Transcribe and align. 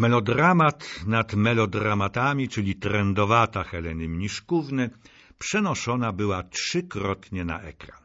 Melodramat 0.00 1.04
nad 1.06 1.34
melodramatami, 1.34 2.48
czyli 2.48 2.74
trendowata 2.74 3.64
Heleny 3.64 4.08
Mniszkówny, 4.08 4.90
przenoszona 5.38 6.12
była 6.12 6.42
trzykrotnie 6.42 7.44
na 7.44 7.60
ekran. 7.60 8.00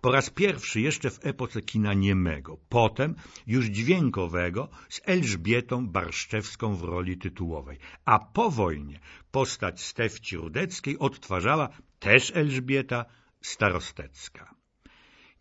Po 0.00 0.12
raz 0.12 0.30
pierwszy 0.30 0.80
jeszcze 0.80 1.10
w 1.10 1.26
epoce 1.26 1.60
kina 1.60 1.94
niemego, 1.94 2.56
potem 2.68 3.14
już 3.46 3.66
dźwiękowego 3.66 4.68
z 4.88 5.00
Elżbietą 5.04 5.86
Barszczewską 5.88 6.76
w 6.76 6.82
roli 6.82 7.18
tytułowej, 7.18 7.78
a 8.04 8.18
po 8.18 8.50
wojnie 8.50 9.00
postać 9.30 9.82
Stefci 9.82 10.36
Rudeckiej 10.36 10.98
odtwarzała 10.98 11.68
też 11.98 12.32
Elżbieta 12.34 13.04
Starostecka. 13.40 14.54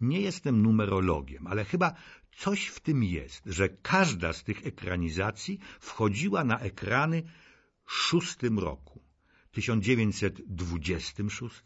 Nie 0.01 0.21
jestem 0.21 0.61
numerologiem, 0.61 1.47
ale 1.47 1.65
chyba 1.65 1.93
coś 2.35 2.67
w 2.67 2.79
tym 2.79 3.03
jest, 3.03 3.43
że 3.45 3.69
każda 3.69 4.33
z 4.33 4.43
tych 4.43 4.67
ekranizacji 4.67 5.59
wchodziła 5.79 6.43
na 6.43 6.59
ekrany 6.59 7.23
w 7.85 7.93
szóstym 7.93 8.59
roku. 8.59 9.01
1926, 9.51 11.61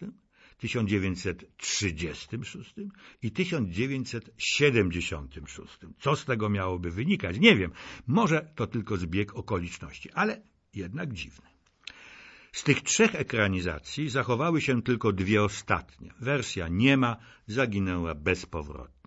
1936 0.57 2.73
i 3.21 3.31
1976. 3.31 5.79
Co 5.99 6.15
z 6.15 6.25
tego 6.25 6.49
miałoby 6.49 6.91
wynikać? 6.91 7.39
Nie 7.39 7.55
wiem. 7.55 7.71
Może 8.07 8.51
to 8.55 8.67
tylko 8.67 8.97
zbieg 8.97 9.35
okoliczności, 9.35 10.11
ale 10.11 10.41
jednak 10.73 11.13
dziwne. 11.13 11.49
Z 12.51 12.63
tych 12.63 12.81
trzech 12.81 13.15
ekranizacji 13.15 14.09
zachowały 14.09 14.61
się 14.61 14.81
tylko 14.81 15.13
dwie 15.13 15.43
ostatnie. 15.43 16.13
Wersja 16.19 16.67
nie 16.67 16.97
ma, 16.97 17.17
zaginęła 17.47 18.15
bezpowrotnie. 18.15 18.98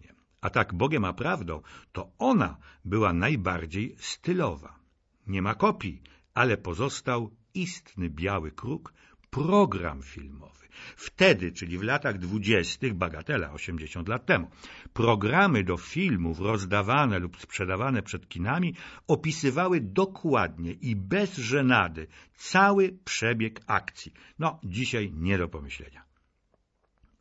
A 0.42 0.51
tak 0.51 0.74
Bogiem 0.74 1.05
a 1.05 1.12
prawdą, 1.12 1.62
to 1.92 2.10
ona 2.19 2.56
była 2.84 3.12
najbardziej 3.12 3.96
stylowa. 3.98 4.78
Nie 5.27 5.42
ma 5.42 5.55
kopii, 5.55 6.02
ale 6.34 6.56
pozostał 6.56 7.30
istny 7.55 8.10
biały 8.10 8.51
kruk, 8.51 8.93
program 9.30 10.02
filmowy. 10.02 10.63
Wtedy, 10.96 11.52
czyli 11.52 11.79
w 11.79 11.82
latach 11.82 12.18
dwudziestych, 12.18 12.95
bagatela 12.95 13.52
80 13.52 14.09
lat 14.09 14.26
temu, 14.26 14.51
programy 14.93 15.65
do 15.65 15.76
filmów 15.76 16.40
rozdawane 16.40 17.18
lub 17.18 17.40
sprzedawane 17.40 18.02
przed 18.02 18.29
kinami 18.29 18.74
opisywały 19.09 19.80
dokładnie 19.80 20.73
i 20.73 20.96
bez 20.96 21.37
żenady 21.37 22.07
cały 22.35 22.98
przebieg 23.04 23.60
akcji. 23.66 24.13
No, 24.38 24.60
dzisiaj 24.65 25.13
nie 25.15 25.38
do 25.38 25.48
pomyślenia. 25.48 26.04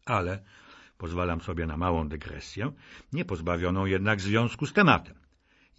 Ale, 0.06 0.44
pozwalam 1.02 1.42
sobie 1.42 1.66
na 1.66 1.78
małą 1.78 2.08
dygresję, 2.08 2.72
nie 3.14 3.26
pozbawioną 3.26 3.86
jednak 3.86 4.22
związku 4.22 4.66
z 4.66 4.74
tematem. 4.74 5.16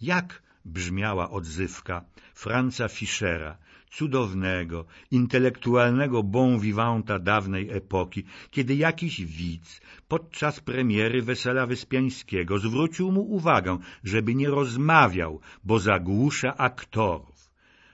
Jak 0.01 0.43
brzmiała 0.65 1.29
odzywka 1.29 2.05
Franza 2.33 2.87
Fischera, 2.87 3.57
cudownego, 3.91 4.85
intelektualnego 5.11 6.23
bon 6.23 6.59
vivanta 6.59 7.19
dawnej 7.19 7.65
epoki, 7.71 8.23
kiedy 8.51 8.75
jakiś 8.75 9.25
widz 9.25 9.81
podczas 10.07 10.59
premiery 10.59 11.21
Wesela 11.21 11.65
Wyspiańskiego 11.65 12.59
zwrócił 12.59 13.11
mu 13.11 13.21
uwagę, 13.21 13.77
żeby 14.03 14.35
nie 14.35 14.49
rozmawiał, 14.49 15.39
bo 15.63 15.79
zagłusza 15.79 16.57
aktorów. 16.57 17.49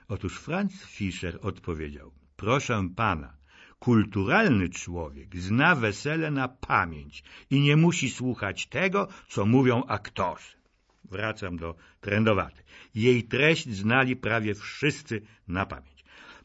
Otóż 0.08 0.38
Franz 0.38 0.72
Fischer 0.84 1.38
odpowiedział, 1.42 2.10
proszę 2.36 2.88
pana, 2.96 3.39
kulturalny 3.80 4.68
człowiek 4.68 5.36
zna 5.36 5.74
wesele 5.74 6.30
na 6.30 6.48
pamięć 6.48 7.22
i 7.50 7.60
nie 7.60 7.76
musi 7.76 8.10
słuchać 8.10 8.66
tego, 8.66 9.08
co 9.28 9.46
mówią 9.46 9.82
aktorzy. 9.88 10.52
Wracam 11.04 11.56
do 11.56 11.74
trendowaty. 12.00 12.62
Jej 12.94 13.24
treść 13.24 13.68
znali 13.68 14.16
prawie 14.16 14.54
wszyscy 14.54 15.22
na 15.48 15.66
pamięć. 15.66 15.99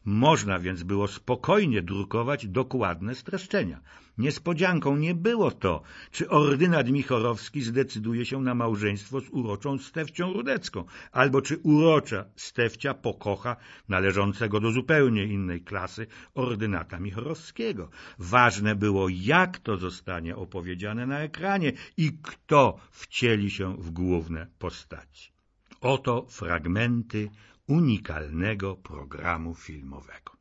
Można 0.06 0.58
więc 0.58 0.82
było 0.82 1.08
spokojnie 1.08 1.82
drukować 1.82 2.46
dokładne 2.46 3.14
streszczenia. 3.14 3.80
Niespodzianką 4.18 4.96
nie 4.96 5.14
było 5.14 5.50
to, 5.50 5.82
czy 6.10 6.28
ordynat 6.28 6.90
Michorowski 6.90 7.62
zdecyduje 7.62 8.24
się 8.24 8.42
na 8.42 8.54
małżeństwo 8.54 9.20
z 9.20 9.28
uroczą 9.30 9.78
Stefcią 9.78 10.32
Rudecką, 10.32 10.84
albo 11.12 11.42
czy 11.42 11.56
urocza 11.56 12.24
Stefcia 12.36 12.94
pokocha 12.94 13.56
należącego 13.88 14.60
do 14.60 14.70
zupełnie 14.70 15.24
innej 15.24 15.60
klasy 15.60 16.06
ordynata 16.34 17.00
Michorowskiego. 17.00 17.90
Ważne 18.18 18.74
było, 18.74 19.08
jak 19.08 19.58
to 19.58 19.76
zostanie 19.76 20.36
opowiedziane 20.36 21.06
na 21.06 21.20
ekranie 21.20 21.72
i 21.96 22.12
kto 22.22 22.78
wcieli 22.90 23.50
się 23.50 23.76
w 23.76 23.90
główne 23.90 24.46
postaci. 24.58 25.32
Oto 25.80 26.26
fragmenty 26.28 27.30
unikalnego 27.66 28.76
programu 28.76 29.54
filmowego. 29.54 30.36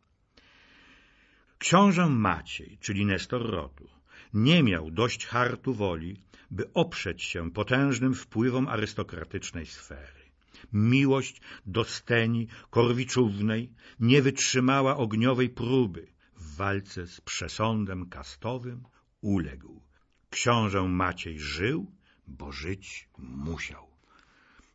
Książę 1.57 2.09
Maciej, 2.09 2.77
czyli 2.81 3.05
Nestor 3.05 3.41
rodu, 3.51 3.87
nie 4.33 4.63
miał 4.63 4.91
dość 4.91 5.25
hartu 5.25 5.73
woli, 5.73 6.21
by 6.51 6.73
oprzeć 6.73 7.23
się 7.23 7.51
potężnym 7.51 8.13
wpływom 8.13 8.67
arystokratycznej 8.67 9.65
sfery. 9.65 10.25
Miłość 10.73 11.41
do 11.65 11.83
Steni 11.83 12.47
Korwiczównej 12.69 13.71
nie 13.99 14.21
wytrzymała 14.21 14.97
ogniowej 14.97 15.49
próby. 15.49 16.07
W 16.37 16.55
walce 16.55 17.07
z 17.07 17.21
przesądem 17.21 18.09
kastowym 18.09 18.83
uległ. 19.21 19.81
Książę 20.29 20.83
Maciej 20.83 21.39
żył, 21.39 21.91
bo 22.27 22.51
żyć 22.51 23.09
musiał. 23.17 23.87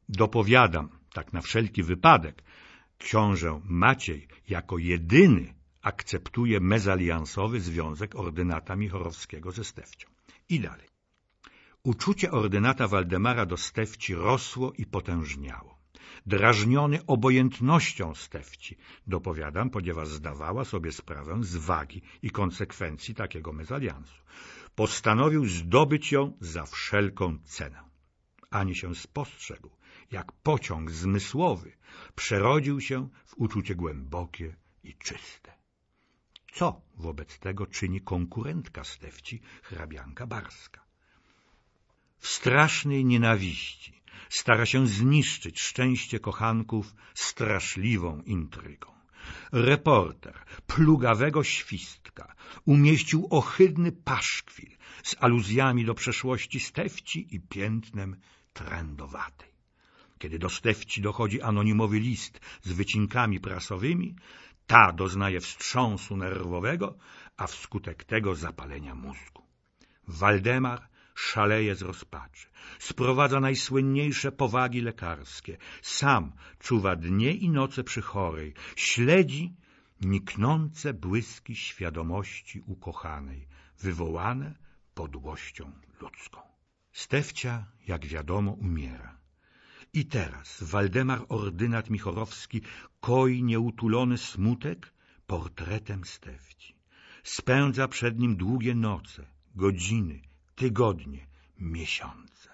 Dopowiadam, 0.08 0.88
tak 1.12 1.32
na 1.32 1.40
wszelki 1.40 1.82
wypadek, 1.82 2.42
książę 2.98 3.60
Maciej 3.64 4.28
jako 4.48 4.78
jedyny 4.78 5.54
akceptuje 5.82 6.60
mezaliansowy 6.60 7.60
związek 7.60 8.14
ordynata 8.14 8.76
Michorowskiego 8.76 9.52
ze 9.52 9.64
Stefcią. 9.64 10.08
I 10.48 10.60
dalej. 10.60 10.88
Uczucie 11.82 12.30
ordynata 12.30 12.88
Waldemara 12.88 13.46
do 13.46 13.56
Stefci 13.56 14.14
rosło 14.14 14.72
i 14.72 14.86
potężniało. 14.86 15.80
Drażniony 16.26 17.06
obojętnością 17.06 18.14
Stefci, 18.14 18.76
dopowiadam, 19.06 19.70
ponieważ 19.70 20.08
zdawała 20.08 20.64
sobie 20.64 20.92
sprawę 20.92 21.38
z 21.44 21.56
wagi 21.56 22.02
i 22.22 22.30
konsekwencji 22.30 23.14
takiego 23.14 23.52
mezaliansu. 23.52 24.20
Postanowił 24.74 25.44
zdobyć 25.46 26.12
ją 26.12 26.36
za 26.40 26.66
wszelką 26.66 27.38
cenę. 27.44 27.80
Ani 28.50 28.74
się 28.74 28.94
spostrzegł, 28.94 29.70
jak 30.10 30.32
pociąg 30.32 30.90
zmysłowy, 30.90 31.72
przerodził 32.14 32.80
się 32.80 33.08
w 33.26 33.34
uczucie 33.36 33.74
głębokie 33.74 34.56
i 34.84 34.94
czyste. 34.94 35.52
Co 36.52 36.80
wobec 36.96 37.38
tego 37.38 37.66
czyni 37.66 38.00
konkurentka 38.00 38.84
Stefci, 38.84 39.40
hrabianka 39.62 40.26
Barska? 40.26 40.84
W 42.18 42.28
strasznej 42.28 43.04
nienawiści 43.04 44.02
stara 44.28 44.66
się 44.66 44.86
zniszczyć 44.86 45.60
szczęście 45.60 46.20
kochanków 46.20 46.94
straszliwą 47.14 48.22
intrygą. 48.22 48.92
Reporter 49.52 50.44
plugawego 50.66 51.44
świstka 51.44 52.34
umieścił 52.64 53.28
ohydny 53.30 53.92
paszkwil 53.92 54.76
z 55.02 55.16
aluzjami 55.20 55.84
do 55.84 55.94
przeszłości 55.94 56.60
Stefci 56.60 57.34
i 57.34 57.40
piętnem 57.40 58.16
trendowatej. 58.52 59.49
Kiedy 60.20 60.38
do 60.38 60.48
Stefci 60.48 61.00
dochodzi 61.00 61.42
anonimowy 61.42 61.98
list 61.98 62.40
z 62.62 62.72
wycinkami 62.72 63.40
prasowymi, 63.40 64.16
ta 64.66 64.92
doznaje 64.92 65.40
wstrząsu 65.40 66.16
nerwowego, 66.16 66.98
a 67.36 67.46
wskutek 67.46 68.04
tego 68.04 68.34
zapalenia 68.34 68.94
mózgu. 68.94 69.42
Waldemar 70.08 70.88
szaleje 71.14 71.74
z 71.74 71.82
rozpaczy, 71.82 72.48
sprowadza 72.78 73.40
najsłynniejsze 73.40 74.32
powagi 74.32 74.80
lekarskie, 74.80 75.56
sam 75.82 76.32
czuwa 76.58 76.96
dnie 76.96 77.32
i 77.32 77.50
noce 77.50 77.84
przy 77.84 78.02
chorej, 78.02 78.54
śledzi 78.76 79.54
niknące 80.00 80.94
błyski 80.94 81.56
świadomości 81.56 82.60
ukochanej, 82.66 83.46
wywołane 83.78 84.54
podłością 84.94 85.72
ludzką. 86.00 86.40
Stefcia, 86.92 87.66
jak 87.86 88.06
wiadomo, 88.06 88.52
umiera. 88.52 89.19
I 89.92 90.04
teraz 90.04 90.62
Waldemar 90.62 91.20
Ordynat 91.28 91.90
Michorowski 91.90 92.62
koi 93.00 93.42
nieutulony 93.42 94.18
smutek 94.18 94.92
portretem 95.26 96.04
Stefci. 96.04 96.74
Spędza 97.22 97.88
przed 97.88 98.18
nim 98.18 98.36
długie 98.36 98.74
noce, 98.74 99.26
godziny, 99.54 100.20
tygodnie, 100.54 101.26
miesiące. 101.58 102.50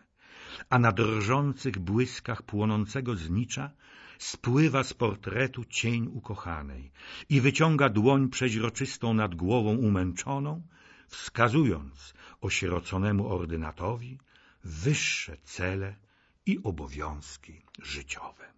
A 0.71 0.79
na 0.79 0.93
drżących 0.93 1.79
błyskach 1.79 2.43
płonącego 2.43 3.17
znicza 3.17 3.71
spływa 4.19 4.85
z 4.85 4.95
portretu 4.95 5.65
cień 5.65 6.07
ukochanej 6.07 6.93
i 7.29 7.41
wyciąga 7.41 7.89
dłoń 7.89 8.29
przeźroczystą 8.29 9.15
nad 9.15 9.35
głową 9.35 9.77
umęczoną, 9.77 10.63
wskazując 11.09 12.15
osieroconemu 12.41 13.29
ordynatowi 13.29 14.19
wyższe 14.65 15.37
cele 15.45 16.06
i 16.47 16.63
obowiązki 16.63 17.63
życiowe. 17.83 18.53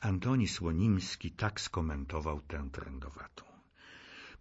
Antoni 0.00 0.48
Słonimski 0.48 1.30
tak 1.30 1.60
skomentował 1.60 2.40
tę 2.40 2.68
trendowatą. 2.72 3.44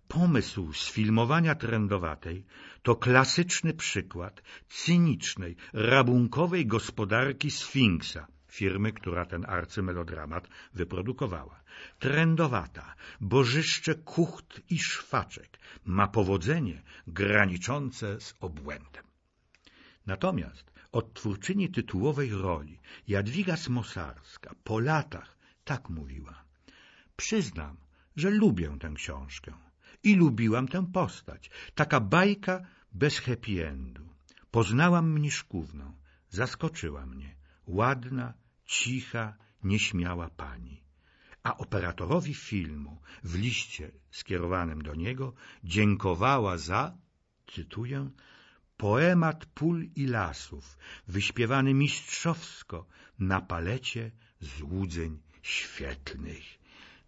Pomysł 0.07 0.73
sfilmowania 0.73 1.55
trendowatej 1.55 2.45
to 2.81 2.95
klasyczny 2.95 3.73
przykład 3.73 4.41
cynicznej, 4.69 5.55
rabunkowej 5.73 6.65
gospodarki 6.67 7.51
Sfinksa, 7.51 8.27
firmy, 8.47 8.93
która 8.93 9.25
ten 9.25 9.45
arcymelodramat 9.45 10.47
wyprodukowała. 10.73 11.63
Trendowata, 11.99 12.95
bożyszcze 13.21 13.95
kucht 13.95 14.61
i 14.69 14.79
szwaczek 14.79 15.59
ma 15.85 16.07
powodzenie 16.07 16.81
graniczące 17.07 18.21
z 18.21 18.35
obłędem. 18.39 19.10
Natomiast 20.05 20.71
odtwórczyni 20.91 21.69
tytułowej 21.69 22.29
roli 22.29 22.79
Jadwiga 23.07 23.57
Smosarska 23.57 24.55
po 24.63 24.79
latach 24.79 25.37
tak 25.63 25.89
mówiła. 25.89 26.43
Przyznam, 27.15 27.77
że 28.15 28.29
lubię 28.29 28.77
tę 28.79 28.91
książkę 28.95 29.53
i 30.03 30.15
lubiłam 30.15 30.67
tę 30.67 30.85
postać. 30.93 31.49
Taka 31.75 31.99
bajka 31.99 32.65
bez 32.91 33.19
happy 33.19 33.67
endu. 33.67 34.09
Poznałam 34.51 35.11
mniszkówną, 35.11 35.93
zaskoczyła 36.29 37.05
mnie. 37.05 37.35
Ładna, 37.67 38.33
cicha, 38.65 39.37
nieśmiała 39.63 40.29
pani. 40.29 40.83
A 41.43 41.57
operatorowi 41.57 42.33
filmu 42.33 43.01
w 43.23 43.35
liście 43.35 43.91
skierowanym 44.11 44.81
do 44.81 44.95
niego 44.95 45.33
dziękowała 45.63 46.57
za, 46.57 46.97
cytuję, 47.53 48.09
poemat 48.81 49.45
pól 49.45 49.77
i 49.95 50.05
lasów, 50.07 50.77
wyśpiewany 51.07 51.73
mistrzowsko 51.73 52.85
na 53.19 53.41
palecie 53.41 54.11
złudzeń 54.39 55.19
świetlnych. 55.41 56.59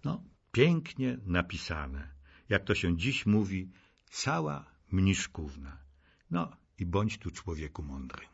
No, 0.03 0.23
pięknie 0.51 1.17
napisane, 1.25 2.07
jak 2.49 2.63
to 2.63 2.75
się 2.75 2.97
dziś 2.97 3.25
mówi, 3.25 3.71
cała 4.09 4.65
mniszkówna. 4.91 5.77
No 6.31 6.57
i 6.79 6.85
bądź 6.85 7.17
tu 7.17 7.31
człowieku 7.31 7.83
mądry. 7.83 8.32